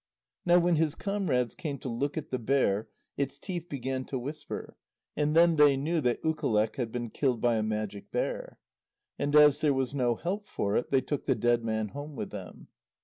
Now 0.47 0.57
when 0.57 0.77
his 0.77 0.95
comrades 0.95 1.53
came 1.53 1.77
to 1.77 1.87
look 1.87 2.17
at 2.17 2.31
the 2.31 2.39
bear, 2.39 2.89
its 3.17 3.37
teeth 3.37 3.69
began 3.69 4.03
to 4.05 4.17
whisper, 4.17 4.75
and 5.15 5.35
then 5.35 5.57
they 5.57 5.77
knew 5.77 6.01
that 6.01 6.23
Ukaleq 6.23 6.75
had 6.77 6.91
been 6.91 7.11
killed 7.11 7.39
by 7.39 7.57
a 7.57 7.61
Magic 7.61 8.09
Bear. 8.09 8.57
And 9.19 9.35
as 9.35 9.61
there 9.61 9.75
was 9.75 9.93
no 9.93 10.15
help 10.15 10.47
for 10.47 10.75
it, 10.75 10.89
they 10.89 11.01
took 11.01 11.27
the 11.27 11.35
dead 11.35 11.63
man 11.63 11.89
home 11.89 12.15
with 12.15 12.31
them. 12.31 12.69